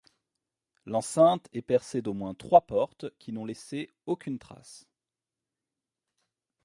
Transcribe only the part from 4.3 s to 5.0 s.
trace.